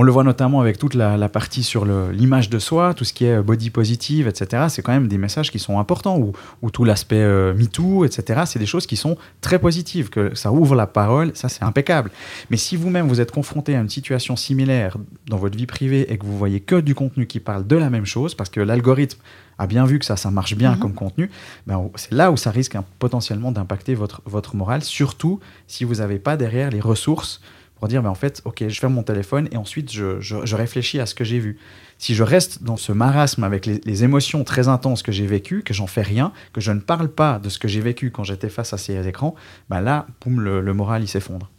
[0.00, 3.12] On le voit notamment avec toute la, la partie sur l'image de soi, tout ce
[3.12, 4.66] qui est body positive, etc.
[4.68, 8.42] C'est quand même des messages qui sont importants, ou, ou tout l'aspect euh, MeToo, etc.
[8.46, 12.12] C'est des choses qui sont très positives, que ça ouvre la parole, ça c'est impeccable.
[12.48, 16.16] Mais si vous-même vous êtes confronté à une situation similaire dans votre vie privée et
[16.16, 19.18] que vous voyez que du contenu qui parle de la même chose, parce que l'algorithme
[19.58, 20.78] a bien vu que ça, ça marche bien Mhm.
[20.78, 21.28] comme contenu,
[21.66, 25.96] ben, c'est là où ça risque hein, potentiellement d'impacter votre, votre morale, surtout si vous
[25.96, 27.40] n'avez pas derrière les ressources
[27.78, 30.98] pour dire, ben, en fait, ok, je ferme mon téléphone et ensuite je, je- réfléchis
[31.00, 31.58] à ce que j'ai vu.
[31.98, 35.74] Si je reste dans ce marasme avec les, émotions très intenses que j'ai vécues, que
[35.74, 38.48] j'en fais rien, que je ne parle pas de ce que j'ai vécu quand j'étais
[38.48, 39.34] face à ces écrans,
[39.68, 41.50] ben là, boum, le moral, il s'effondre.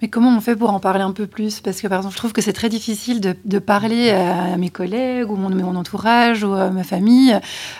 [0.00, 1.60] Mais comment on fait pour en parler un peu plus?
[1.60, 5.30] Parce que par exemple, je trouve que c'est très difficile de, parler à mes collègues
[5.30, 7.36] ou mon, mon entourage ou à ma famille.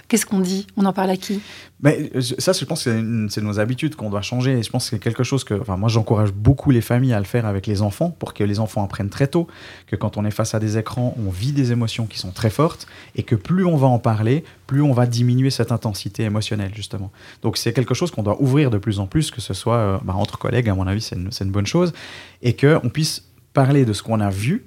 [0.08, 0.66] Qu'est-ce qu'on dit?
[0.76, 1.40] On en parle à qui?
[1.80, 4.58] Mais ça, je pense que c'est nos habitudes qu'on doit changer.
[4.58, 7.20] Et je pense que c'est quelque chose que, enfin, moi, j'encourage beaucoup les familles à
[7.20, 9.46] le faire avec les enfants pour que les enfants apprennent très tôt
[9.86, 12.50] que quand on est face à des écrans, on vit des émotions qui sont très
[12.50, 16.72] fortes et que plus on va en parler, plus on va diminuer cette intensité émotionnelle,
[16.74, 17.10] justement.
[17.42, 19.98] Donc, c'est quelque chose qu'on doit ouvrir de plus en plus, que ce soit euh,
[20.04, 21.94] bah, entre collègues, à mon avis, c'est une, bonne chose,
[22.42, 24.66] et qu'on puisse parler de ce qu'on a vu,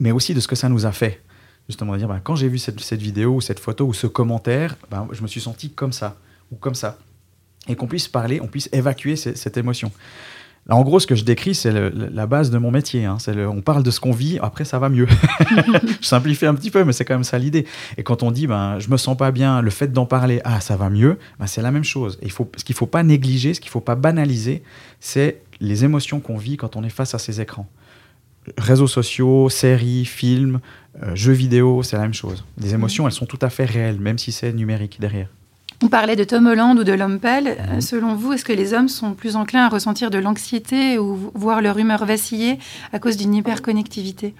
[0.00, 1.22] mais aussi de ce que ça nous a fait.
[1.68, 5.06] Justement, dire, bah, quand j'ai vu cette, vidéo ou cette photo ou ce commentaire, bah,
[5.12, 6.16] je me suis senti comme ça
[6.50, 6.98] ou comme ça.
[7.68, 9.92] Et qu'on puisse parler, on puisse évacuer cette émotion.
[10.66, 13.04] Là, en gros, ce que je décris, c'est la base de mon métier.
[13.04, 13.18] hein.
[13.26, 15.06] Le- on parle de ce qu'on vit, après ça va mieux.
[16.00, 17.66] je simplifie un petit peu, mais c'est quand même ça l'idée.
[17.98, 20.60] Et quand on dit, ben, je me sens pas bien, le fait d'en parler, ah,
[20.60, 22.18] ça va mieux, ben, c'est la même chose.
[22.22, 24.62] Et il faut, ce qu'il faut pas négliger, ce qu'il faut pas banaliser,
[25.00, 27.68] c'est les émotions qu'on vit quand on est face à ces écrans.
[28.58, 30.60] Réseaux sociaux, séries, films,
[31.02, 32.44] euh, jeux vidéo, c'est la même chose.
[32.58, 35.28] Les émotions, elles sont tout à fait réelles, même si c'est numérique derrière.
[35.82, 36.92] On parlait de Tom Holland ou de.
[36.92, 37.20] Mhm.
[37.26, 41.30] Euh, Selon vous, est-ce que les hommes sont plus enclins à ressentir de l'anxiété ou
[41.34, 42.58] voir leur humeur vaciller
[42.92, 44.34] à cause d'une hyperconnectivité?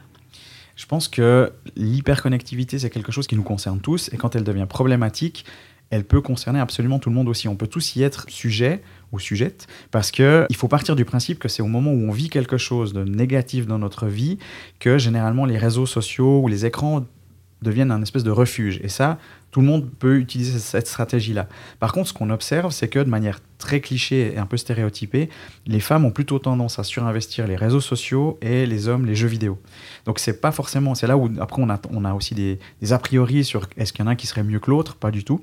[0.76, 4.66] Je pense que l'hyperconnectivité, c'est quelque chose qui nous concerne tous, et quand elle devient
[4.68, 5.44] problématique,
[5.90, 7.46] elle peut concerner absolument tout le monde aussi.
[7.46, 11.38] On peut tous y être sujet ou sujette, parce que il faut partir du principe
[11.38, 14.38] que c'est au moment où on vit quelque chose de négatif dans notre vie
[14.80, 17.04] que généralement les réseaux sociaux ou les écrans
[17.62, 18.80] deviennent un espèce de refuge.
[18.82, 19.18] Et ça,
[19.54, 21.46] tout le monde peut utiliser cette stratégie-là.
[21.78, 25.28] Par contre, ce qu'on observe, c'est que de manière très cliché et un peu stéréotypée,
[25.64, 29.28] les femmes ont plutôt tendance à surinvestir les réseaux sociaux et les hommes les jeux
[29.28, 29.60] vidéo.
[30.06, 31.68] Donc c'est pas forcément, c'est là où après on
[32.04, 32.58] a, aussi des,
[32.90, 35.12] a priori sur est-ce qu'il y en a un qui serait mieux que l'autre, pas
[35.12, 35.40] du tout.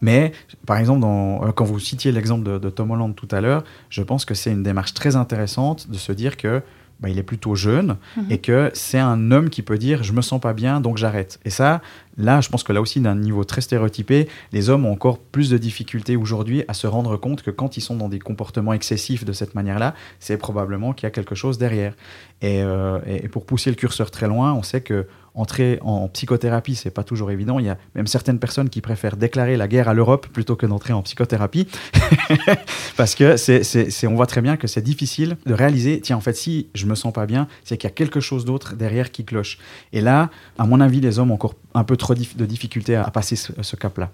[0.00, 0.30] Mais
[0.64, 4.04] par exemple, euh, quand vous citiez l'exemple de, de Tom Holland tout à l'heure, je
[4.04, 6.62] pense que c'est une démarche très intéressante de se dire que
[7.00, 8.26] bah, il est plutôt jeune Mhm.
[8.30, 11.38] et que c'est un homme qui peut dire je me sens pas bien donc j'arrête.
[11.44, 11.82] Et ça,
[12.16, 15.50] là, je pense que là aussi d'un niveau très stéréotypé, les hommes ont encore plus
[15.50, 19.24] de difficultés aujourd'hui à se rendre compte que quand ils sont dans des comportements excessifs
[19.24, 21.94] de cette manière-là, c'est probablement qu'il y a quelque chose derrière.
[22.40, 26.08] Et, euh, et- et pour pousser le curseur très loin, on sait que entrer en
[26.08, 27.58] psychothérapie, c'est pas toujours évident.
[27.58, 30.66] Il y a même certaines personnes qui préfèrent déclarer la guerre à l'Europe plutôt que
[30.66, 31.68] d'entrer en psychothérapie.
[32.96, 36.20] Parce que c'est, c'est- on voit très bien que c'est difficile de réaliser, tiens, en
[36.20, 39.10] fait, si je me sens pas bien, c'est qu'il y a quelque chose d'autre derrière
[39.12, 39.58] qui cloche.
[39.92, 43.04] Et là, à mon avis, les hommes ont encore un peu trop de difficultés à,
[43.04, 44.10] à passer ce, ce cap-là.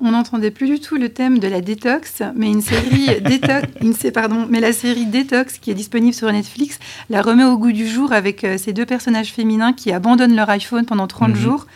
[0.00, 3.94] On n'entendait plus du tout le thème de la détox, mais une série détox, une,
[3.94, 6.78] sé- pardon, mais la série Détox qui est disponible sur Netflix
[7.10, 10.50] la remet au goût du jour avec euh, ces deux personnages féminins qui abandonnent leur
[10.50, 11.36] iPhone pendant 30 Mhm.
[11.36, 11.66] jours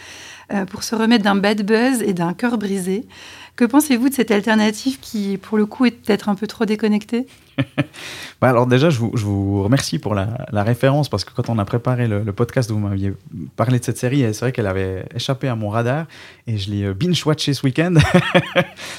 [0.53, 3.07] euh, pour se remettre d'un bad buzz et d'un cœur brisé.
[3.55, 7.27] Que pensez-vous de cette alternative qui, pour le coup, est peut-être un peu trop déconnectée
[8.41, 11.49] Bah, alors déjà, je vous, je vous remercie pour la, la référence parce que quand
[11.51, 13.13] on a préparé le, le podcast, vous m'aviez
[13.55, 16.07] parlé de cette série et c'est vrai qu'elle avait échappé à mon radar
[16.47, 17.95] et je l'ai euh, binge-watché ce week-end.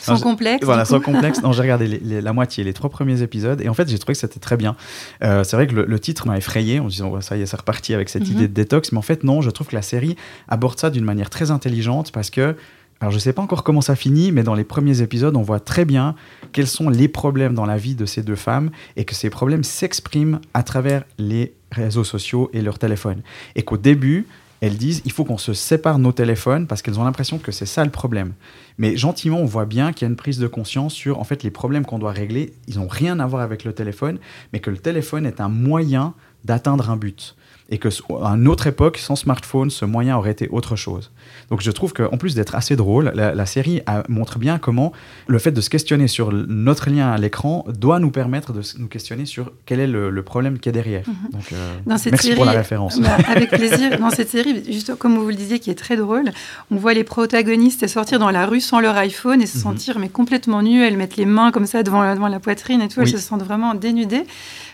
[0.01, 1.41] Sans Non, complexe Voilà, sans complexe.
[1.41, 3.97] Non, j'ai regardé les- les- la moitié, les trois premiers épisodes, et en fait, j'ai
[3.99, 4.75] trouvé que c'était très bien.
[5.23, 7.47] Euh, c'est vrai que le, le titre m'a effrayé en me disant, ça y est,
[7.47, 8.33] c'est reparti avec cette Mhm.
[8.35, 10.15] idée de détox, mais en fait, non, je trouve que la série
[10.47, 12.55] aborde ça d'une manière très intelligente parce que.
[13.03, 15.59] Alors, je sais pas encore comment ça finit, mais dans les premiers épisodes, on voit
[15.59, 16.15] très bien
[16.53, 19.65] quels sont les problèmes dans la vie de ces deux femmes et que ces problèmes
[19.65, 23.21] s'expriment à travers les réseaux sociaux et leur téléphone.
[23.57, 24.25] Et qu'au début,
[24.61, 27.65] elles disent il faut qu'on se sépare nos téléphones parce qu'elles ont l'impression que c'est
[27.65, 28.31] ça le problème.
[28.77, 31.43] Mais gentiment, on voit bien qu'il y a une prise de conscience sur en fait
[31.43, 32.53] les problèmes qu'on doit régler.
[32.69, 34.17] Ils n'ont rien à voir avec le téléphone,
[34.53, 36.13] mais que le téléphone est un moyen
[36.45, 37.35] d'atteindre un but
[37.73, 37.89] et que
[38.23, 41.09] à une autre époque, sans smartphone, ce moyen aurait été autre chose.
[41.49, 44.91] Donc je trouve qu'en plus d'être assez drôle, la, série montre bien comment
[45.25, 48.88] le fait de se questionner sur notre lien à l'écran doit nous permettre de nous
[48.88, 51.03] questionner sur quel est le, problème qui est derrière.
[51.07, 51.31] Mhm.
[51.31, 52.99] Donc, euh, merci pour la référence.
[52.99, 53.99] Bah, avec plaisir.
[53.99, 56.31] Dans cette série, juste comme vous le disiez, qui est très drôle,
[56.71, 59.63] on voit les protagonistes sortir dans la rue sans leur iPhone et se mhm.
[59.63, 60.83] sentir mais complètement nus.
[60.83, 63.01] Elles mettent les mains comme ça devant la, devant la poitrine et tout.
[63.01, 64.25] Elles se sentent vraiment dénudées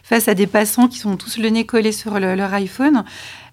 [0.03, 2.88] face à des passants qui sont tous le nez collé sur leur iPhone.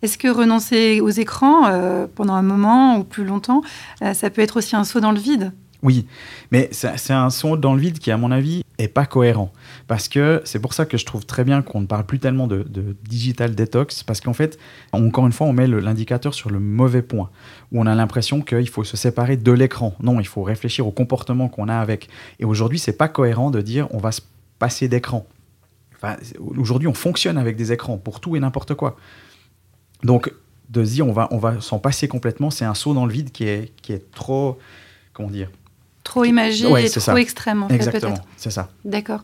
[0.02, 3.62] Est-ce que renoncer aux écrans euh, pendant un moment ou plus longtemps,
[4.02, 5.52] euh, ça peut être aussi un saut dans le vide?
[5.82, 6.06] Oui,
[6.50, 9.52] mais c'est un saut dans le vide qui, à mon avis, est pas cohérent.
[9.86, 12.46] Parce que c'est pour ça que je trouve très bien qu'on ne parle plus tellement
[12.46, 12.66] de,
[13.04, 14.58] digital detox, parce qu'en fait,
[14.92, 17.30] encore une fois, on met l'indicateur sur le mauvais point,
[17.72, 19.94] où on a l'impression qu'il faut se séparer de l'écran.
[20.00, 22.08] Non, il faut réfléchir au comportement qu'on a avec.
[22.40, 24.22] Et aujourd'hui, c'est pas cohérent de dire on va se
[24.58, 25.26] passer d'écran.
[26.56, 28.96] Aujourd'hui, on fonctionne avec des écrans pour tout et n'importe quoi.
[30.02, 30.32] Donc,
[30.70, 33.12] de se dire on va, on va s'en passer complètement, c'est un saut dans le
[33.12, 34.58] vide qui est, qui est trop,
[35.12, 35.50] comment dire?
[36.04, 38.70] Trop imagé et trop extrême, en fait, Exactement, c'est ça.
[38.84, 39.22] D'accord.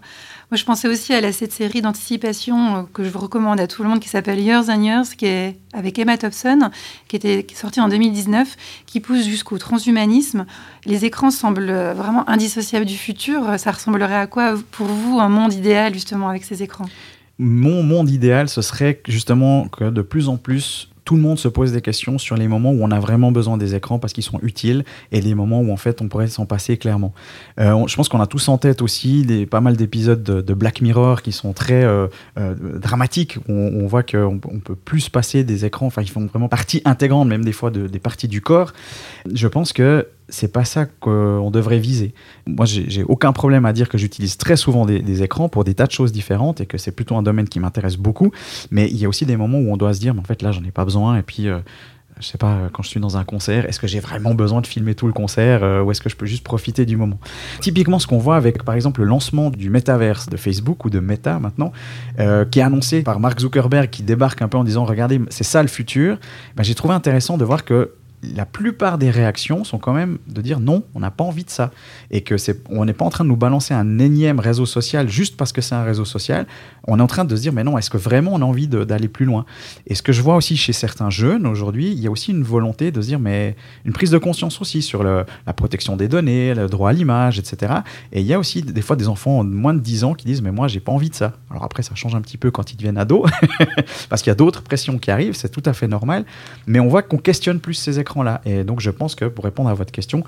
[0.51, 3.83] Moi, je pensais aussi à cette série d'anticipation euh, que je vous recommande à tout
[3.83, 6.71] le monde qui s'appelle Years and Years, qui est avec Emma Thompson,
[7.09, 10.45] qui, était, qui est sortie en 2019, qui pousse jusqu'au transhumanisme.
[10.85, 13.59] Les écrans semblent vraiment indissociables du futur.
[13.59, 16.89] Ça ressemblerait à quoi pour vous un monde idéal justement avec ces écrans?
[17.45, 21.49] Mon monde idéal, ce serait justement que de plus en plus tout le monde se
[21.49, 24.23] pose des questions sur les moments où on a vraiment besoin des écrans parce qu'ils
[24.23, 27.13] sont utiles et les moments où en fait on pourrait s'en passer clairement.
[27.59, 30.83] Euh, je pense qu'on a tous en tête aussi des, pas mal d'épisodes de, Black
[30.83, 32.07] Mirror qui sont très euh,
[32.39, 33.39] euh, dramatiques.
[33.49, 36.81] On, voit qu'on on peut plus se passer des écrans, enfin ils font vraiment partie
[36.85, 38.73] intégrante même des fois de, des parties du corps.
[39.35, 42.15] Je pense que c'est pas ça qu'on devrait viser.
[42.47, 45.87] Moi, j'ai aucun problème à dire que j'utilise très souvent des, écrans pour des tas
[45.87, 48.33] de choses différentes et que c'est plutôt un domaine qui m'intéresse beaucoup.
[48.71, 50.43] Mais il y a aussi des moments où on doit se dire, mais en fait,
[50.43, 51.19] là, j'en ai pas besoin.
[51.19, 51.59] Et puis, euh,
[52.21, 54.67] je sais pas, quand je suis dans un concert, est-ce que j'ai vraiment besoin de
[54.67, 57.19] filmer tout le concert euh, ou est-ce que je peux juste profiter du moment?
[57.61, 61.01] Typiquement, ce qu'on voit avec, par exemple, le lancement du métaverse de Facebook ou de
[61.01, 61.73] Meta maintenant,
[62.21, 65.45] euh, qui est annoncé par Mark Zuckerberg, qui débarque un peu en disant, regardez, c'est
[65.45, 66.19] ça le futur.
[66.57, 70.41] Ben, j'ai trouvé intéressant de voir que la plupart des réactions sont quand même de
[70.43, 71.73] dire non, on n'a pas envie de ça.
[72.11, 75.09] Et que c'est, on n'est pas en train de nous balancer un énième réseau social
[75.09, 76.47] juste parce que c'est un réseau social.
[76.87, 78.69] On est en train de se dire, mais non, est-ce que vraiment on a envie
[78.69, 79.45] d'aller plus loin?
[79.87, 82.45] Et ce que je vois aussi chez certains jeunes aujourd'hui, il y a aussi une
[82.45, 85.25] volonté de se dire, mais une prise de conscience aussi sur la
[85.57, 87.73] protection des données, le droit à l'image, etc.
[88.13, 90.27] Et il y a aussi des fois des enfants de moins de 10 ans qui
[90.27, 91.33] disent, mais moi, j'ai pas envie de ça.
[91.51, 93.29] Alors après, ça change un petit peu quand ils deviennent ados,
[94.09, 96.25] parce qu'il y a d'autres pressions qui arrivent, c'est tout à fait normal.
[96.67, 99.45] Mais on voit qu'on questionne plus ces écrans là Et donc je pense que pour
[99.45, 100.25] répondre à votre question,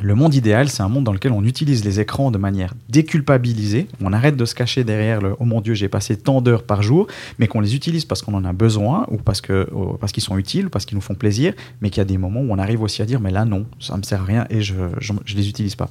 [0.00, 3.86] le monde idéal, c'est un monde dans lequel on utilise les écrans de manière déculpabilisée.
[4.00, 6.82] On arrête de se cacher derrière le Oh mon Dieu, j'ai passé tant d'heures par
[6.82, 7.06] jour,
[7.38, 9.66] mais qu'on les utilise parce qu'on en a besoin, ou parce qu'ils
[10.00, 12.40] parce qu'ils sont utiles, parce qu'ils nous font plaisir, mais qu'il y a des moments
[12.40, 14.62] où on arrive aussi à dire Mais là, non, ça me sert à rien et
[14.62, 15.88] je ne les utilise pas.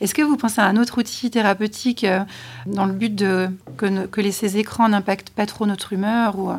[0.00, 2.20] Est-ce que vous pensez à un autre outil thérapeutique euh,
[2.66, 6.56] dans le but de, que, que ces écrans n'impactent pas trop notre humeur ou, euh,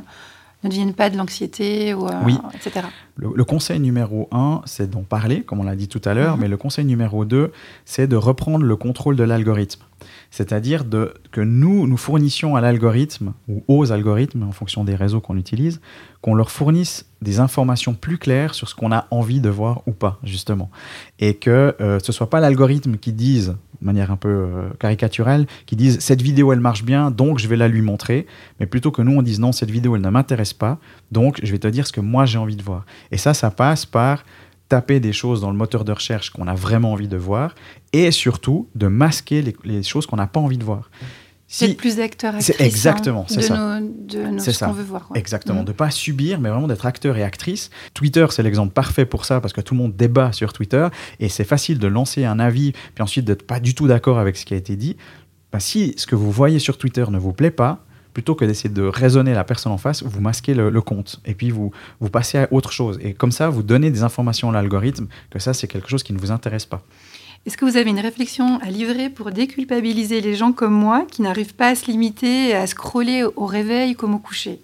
[0.64, 2.12] ne deviennent pas de l'anxiété, ou, euh,
[2.54, 2.86] etc.
[3.16, 6.42] Le, conseil numéro un, c'est d'en parler, comme on l'a dit tout à l'heure, mhm.
[6.42, 7.52] mais le conseil numéro deux,
[7.86, 9.82] c'est de reprendre le contrôle de l'algorithme.
[10.32, 10.86] C'est-à-dire
[11.32, 15.82] que nous, nous fournissions à l'algorithme, ou aux algorithmes, en fonction des réseaux qu'on utilise,
[16.22, 19.92] qu'on leur fournisse des informations plus claires sur ce qu'on a envie de voir ou
[19.92, 20.70] pas, justement.
[21.20, 25.48] Et que euh, ce soit pas l'algorithme qui dise de manière un peu euh, caricaturale,
[25.66, 28.28] qui disent cette vidéo elle marche bien, donc je vais la lui montrer,
[28.60, 30.80] mais plutôt que nous on dise non, cette vidéo elle ne m'intéresse pas,
[31.12, 32.86] donc je vais te dire ce que moi j'ai envie de voir.
[33.12, 34.24] Et ça, ça passe par
[34.70, 37.56] taper des choses dans le moteur de recherche qu'on a vraiment envie de voir,
[37.92, 40.90] et surtout de masquer les, les choses qu'on n'a pas envie de voir.
[41.52, 42.56] Si, plus acteur, actrice.
[42.56, 43.80] C'est exactement, c'est ça.
[43.82, 45.10] de ce qu'on veut voir.
[45.16, 45.66] Exactement, mm.
[45.66, 47.72] de pas subir, mais vraiment d'être acteur et actrice.
[47.96, 50.88] Twitter, c'est l'exemple parfait pour ça, parce que tout le monde débat sur Twitter,
[51.20, 54.38] et c'est facile de lancer un avis, puis ensuite d'être pas du tout d'accord avec
[54.38, 54.96] ce qui a été dit.
[55.52, 57.84] Bah, si ce que vous voyez sur Twitter ne vous plaît pas,
[58.20, 61.34] plutôt que d'essayer de raisonner la personne en face, vous masquez le, le, compte, et
[61.34, 63.00] puis vous, vous passez à autre chose.
[63.02, 66.12] Et comme ça, vous donnez des informations à l'algorithme que ça, c'est quelque chose qui
[66.12, 66.82] ne vous intéresse pas.
[67.46, 71.22] Est-ce que vous avez une réflexion à livrer pour déculpabiliser les gens comme moi qui
[71.22, 74.60] n'arrivent pas à se limiter à scroller au réveil comme au coucher?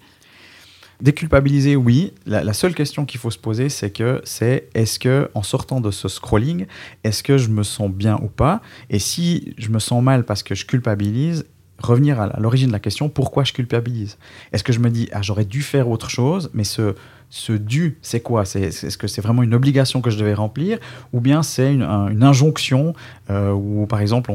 [1.00, 2.12] Déculpabiliser, oui.
[2.26, 5.90] La, seule question qu'il faut se poser, c'est que c'est est-ce que en sortant de
[5.90, 6.66] ce scrolling,
[7.04, 8.60] est-ce que je me sens bien ou pas?
[8.90, 11.46] Et si je me sens mal parce que je culpabilise,
[11.78, 14.18] revenir à l'origine de la question, pourquoi je culpabilise?
[14.52, 16.94] Est-ce que je me dis, ah, j'aurais dû faire autre chose, mais ce,
[17.30, 18.42] ce dû, c'est quoi?
[18.42, 20.78] Est-ce que c'est vraiment une obligation que je devais remplir?
[21.12, 22.94] Ou bien c'est une, injonction
[23.30, 24.32] euh, où, par exemple,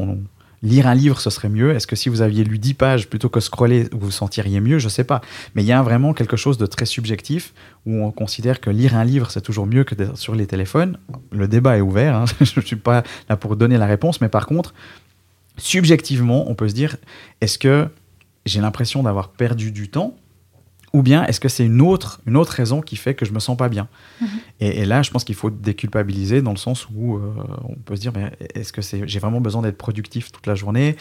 [0.62, 3.28] lire un livre, ce serait mieux Est-ce que si vous aviez lu 10 pages plutôt
[3.28, 4.78] que scroller, vous vous sentiriez mieux?
[4.78, 5.20] Je ne sais pas.
[5.54, 7.52] Mais il y a vraiment quelque chose de très subjectif
[7.86, 10.98] où on considère que lire un livre, c'est toujours mieux que d'être sur les téléphones.
[11.32, 12.24] Le débat est ouvert, hein.
[12.40, 14.74] je ne suis pas là pour donner la réponse, mais par contre,
[15.56, 16.96] subjectivement, on peut se dire,
[17.40, 17.88] est-ce que
[18.46, 20.16] j'ai l'impression d'avoir perdu du temps
[20.92, 23.38] ou bien est-ce que c'est une autre, une autre raison qui fait que je me
[23.38, 23.88] sens pas bien?
[24.20, 24.28] Mhm.
[24.60, 27.32] et, là, je pense qu'il faut déculpabiliser dans le sens où euh,
[27.64, 30.54] on peut se dire, mais est-ce que c'est, j'ai vraiment besoin d'être productif toute la
[30.54, 30.96] journée?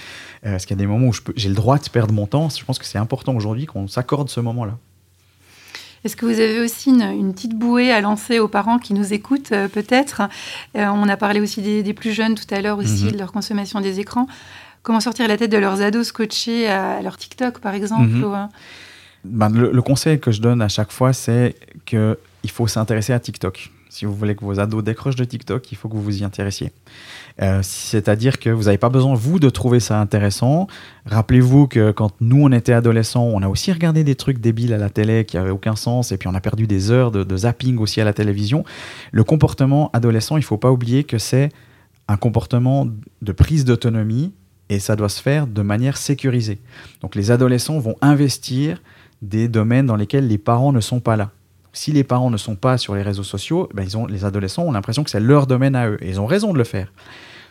[0.46, 2.50] Euh, Est-ce qu'il y a des moments où j'ai le droit de perdre mon temps?
[2.50, 4.78] Je pense que c'est important aujourd'hui qu'on s'accorde ce moment-là.
[6.04, 9.52] Est-ce que vous avez aussi une, petite bouée à lancer aux parents qui nous écoutent,
[9.52, 10.24] euh, peut-être
[10.76, 13.12] On a parlé aussi des, plus jeunes tout à l'heure aussi, mhm.
[13.12, 14.28] de leur consommation des écrans.
[14.84, 18.50] Comment sortir la tête de leurs ados scotchés à, leur TikTok, par exemple mhm.
[19.24, 23.70] Ben, le, conseil que je donne à chaque fois, c'est qu'il faut s'intéresser à TikTok.
[23.92, 26.24] Si vous voulez que vos ados décrochent de TikTok, il faut que vous vous y
[26.24, 26.72] intéressiez.
[27.42, 30.68] Euh, c'est-à-dire que vous n'avez pas besoin, vous, de trouver ça intéressant.
[31.06, 34.78] Rappelez-vous que quand nous, on était adolescents, on a aussi regardé des trucs débiles à
[34.78, 37.36] la télé qui n'avaient aucun sens, et puis on a perdu des heures de, de
[37.36, 38.64] zapping aussi à la télévision.
[39.12, 41.50] Le comportement adolescent, il ne faut pas oublier que c'est
[42.08, 42.88] un comportement
[43.22, 44.32] de prise d'autonomie,
[44.70, 46.60] et ça doit se faire de manière sécurisée.
[47.02, 48.82] Donc les adolescents vont investir
[49.22, 51.32] des domaines dans lesquels les parents ne sont pas là.
[51.74, 54.64] Si les parents ne sont pas sur les réseaux sociaux, ben ils ont, les adolescents
[54.64, 55.98] ont l'impression que c'est leur domaine à eux.
[56.02, 56.92] Et ils ont raison de le faire.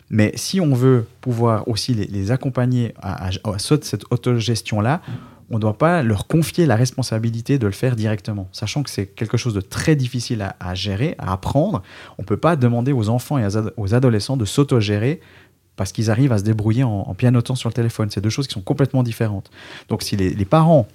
[0.09, 5.01] Mais si on veut pouvoir aussi les, accompagner à, cette autogestion-là,
[5.49, 9.05] on ne doit pas leur confier la responsabilité de le faire directement, sachant que c'est
[9.05, 11.81] quelque chose de très difficile à, gérer, à apprendre.
[12.17, 15.21] On ne peut pas demander aux enfants et aux adolescents de s'autogérer
[15.77, 18.09] parce qu'ils arrivent à se débrouiller en, pianotant sur le téléphone.
[18.11, 19.49] C'est deux choses qui sont complètement différentes.
[19.87, 20.87] Donc si les parents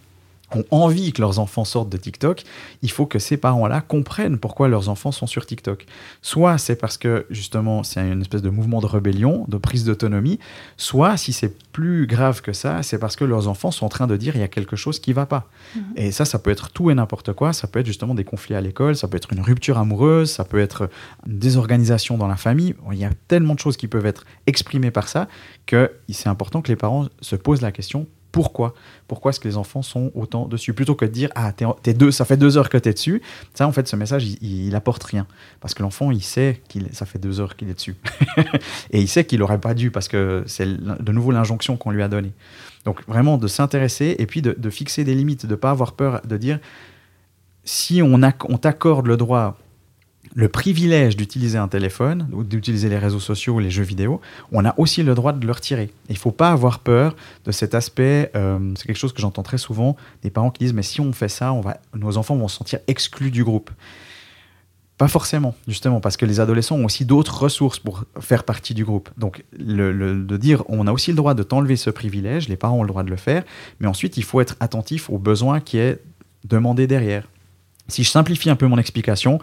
[0.55, 2.45] ont envie que leurs enfants sortent de TikTok,
[2.83, 5.87] il faut que ces parents-là comprennent pourquoi leurs enfants sont sur TikTok.
[6.23, 10.39] Soit c'est parce que justement c'est une espèce de mouvement de rébellion, de prise d'autonomie,
[10.77, 14.07] soit si c'est plus grave que ça, c'est parce que leurs enfants sont en train
[14.07, 15.49] de dire il y a quelque chose qui va pas.
[15.75, 15.83] Mhm.
[15.97, 17.53] Et ça, ça peut être tout et n'importe quoi.
[17.53, 20.45] Ça peut être justement des conflits à l'école, ça peut être une rupture amoureuse, ça
[20.45, 20.89] peut être
[21.27, 22.75] une désorganisation dans la famille.
[22.93, 25.29] Il y a tellement de choses qui peuvent être exprimées par ça
[25.67, 28.75] que c'est important que les parents se posent la question pourquoi
[29.09, 30.75] Pourquoi est-ce que les enfants sont autant dessus?
[30.75, 33.23] Plutôt que de dire Ah, t'es, deux, ça fait deux heures que tu es dessus.
[33.55, 35.27] Ça, en fait, ce message, il, apporte rien.
[35.61, 37.97] Parce que l'enfant, il sait qu'il ça fait deux heures qu'il est dessus.
[38.91, 42.03] et il sait qu'il n'aurait pas dû, parce que c'est de nouveau l'injonction qu'on lui
[42.03, 42.33] a donnée.
[42.85, 46.21] Donc, vraiment, de s'intéresser et puis de, fixer des limites, de ne pas avoir peur
[46.25, 46.59] de dire
[47.65, 49.59] si on, on t'accorde le droit
[50.37, 54.21] le privilège d'utiliser un téléphone, ou d'utiliser les réseaux sociaux ou les jeux vidéo,
[54.53, 55.91] on a aussi le droit de le retirer.
[56.11, 58.31] Il ne faut pas avoir peur de cet aspect.
[58.37, 61.15] Euh, c'est quelque chose que j'entends très souvent des parents qui disent mais si on
[61.15, 61.55] fait ça,
[61.95, 63.71] nos enfants vont se sentir exclus du groupe.
[64.99, 68.85] Pas forcément, justement, parce que les adolescents ont aussi d'autres ressources pour faire partie du
[68.85, 69.09] groupe.
[69.17, 72.83] Donc, de dire on a aussi le droit de t'enlever ce privilège, les parents ont
[72.83, 73.43] le droit de le faire,
[73.81, 75.99] mais ensuite il faut être attentif aux besoins qui est
[76.45, 77.27] demandé derrière.
[77.89, 79.39] Si je simplifie un peu mon explication,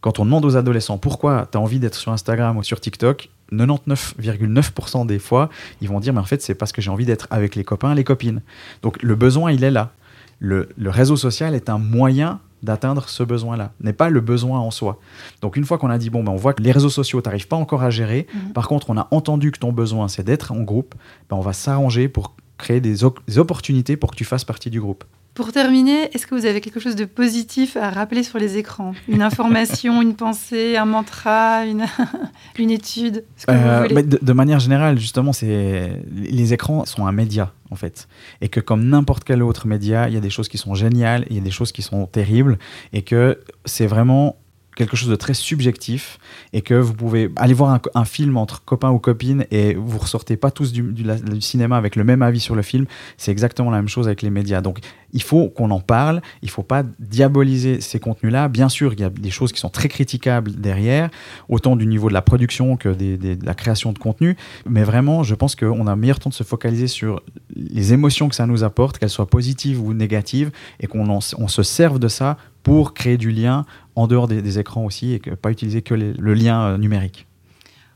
[0.00, 3.30] quand on demande aux adolescents pourquoi tu as envie d'être sur Instagram ou sur TikTok,
[3.52, 5.48] 99,9% des fois,
[5.80, 7.94] ils vont dire mais en fait c'est parce que j'ai envie d'être avec les copains,
[7.94, 8.42] les copines.
[8.82, 9.92] Donc le besoin il est là.
[10.40, 15.00] Le, réseau social est un moyen d'atteindre ce besoin-là, n'est pas le besoin en soi.
[15.42, 17.28] Donc une fois qu'on a dit, bon, ben, on voit que les réseaux sociaux, tu
[17.28, 18.52] n'arrives pas encore à gérer, mhm.
[18.52, 20.94] par contre on a entendu que ton besoin c'est d'être en groupe,
[21.28, 25.04] ben, on va s'arranger pour créer des opportunités pour que tu fasses partie du groupe.
[25.38, 28.92] Pour terminer, est-ce que vous avez quelque chose de positif à rappeler sur les écrans?
[29.06, 31.86] Une information, une pensée, un mantra, une,
[32.58, 38.08] une étude euh, de, manière générale, justement, les écrans sont un média en fait,
[38.40, 41.24] et que comme n'importe quel autre média, il y a des choses qui sont géniales,
[41.30, 42.58] il y a des choses qui sont terribles,
[42.92, 44.38] et que c'est vraiment
[44.78, 46.18] quelque chose de très subjectif
[46.52, 50.36] et que vous pouvez aller voir un, film entre copains ou copines et vous ressortez
[50.36, 50.94] pas tous du,
[51.40, 52.86] cinéma avec le même avis sur le film.
[53.16, 54.60] C'est exactement la même chose avec les médias.
[54.60, 54.78] Donc
[55.12, 58.48] il faut qu'on en parle, il faut pas diaboliser ces contenus-là.
[58.48, 61.10] Bien sûr, il y a des choses qui sont très critiquables derrière,
[61.48, 64.36] autant du niveau de la production que de la création de contenu.
[64.64, 67.20] Mais vraiment, je pense qu'on a meilleur temps de se focaliser sur
[67.56, 71.62] les émotions que ça nous apporte, qu'elles soient positives ou négatives, et qu'on on se
[71.64, 73.64] serve de ça pour créer du lien
[73.98, 77.26] en dehors des, écrans aussi et que, pas utiliser que le lien euh, numérique.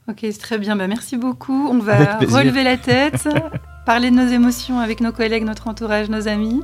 [0.08, 0.74] Ok, c'est très bien.
[0.74, 1.68] Bah, merci beaucoup.
[1.70, 3.28] On va relever la tête,
[3.86, 6.60] parler de nos émotions avec nos collègues, notre entourage, nos amis.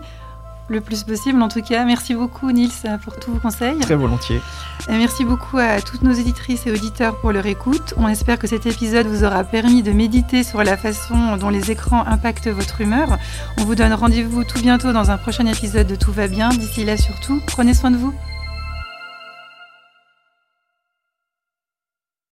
[0.69, 1.41] le plus possible.
[1.41, 2.73] En tout cas, merci beaucoup Nils
[3.05, 3.79] pour tous vos conseils.
[3.79, 4.41] Très volontiers.
[4.89, 7.95] Et merci beaucoup à toutes nos éditrices et auditeurs pour leur écoute.
[7.97, 11.71] On espère que cet épisode vous aura permis de méditer sur la façon dont les
[11.71, 13.19] écrans impactent votre humeur.
[13.59, 16.49] On vous donne rendez-vous tout bientôt dans un prochain épisode de Tout va bien.
[16.49, 18.13] D'ici là surtout, prenez soin de vous.